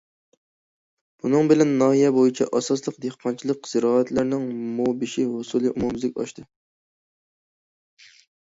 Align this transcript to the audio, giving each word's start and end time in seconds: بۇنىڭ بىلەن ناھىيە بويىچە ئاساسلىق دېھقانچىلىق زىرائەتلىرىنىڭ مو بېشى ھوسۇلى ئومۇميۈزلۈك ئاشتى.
بۇنىڭ 1.25 1.51
بىلەن 1.51 1.73
ناھىيە 1.81 2.09
بويىچە 2.15 2.47
ئاساسلىق 2.59 2.97
دېھقانچىلىق 3.05 3.69
زىرائەتلىرىنىڭ 3.73 4.49
مو 4.79 4.89
بېشى 5.03 5.27
ھوسۇلى 5.35 5.73
ئومۇميۈزلۈك 5.75 6.19
ئاشتى. 6.25 6.47